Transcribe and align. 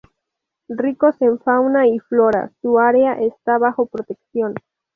Ricos 0.69 1.13
en 1.21 1.37
fauna 1.37 1.85
y 1.85 1.99
flora, 1.99 2.49
su 2.63 2.79
área 2.79 3.21
está 3.21 3.59
bajo 3.59 3.85
protección. 3.85 4.55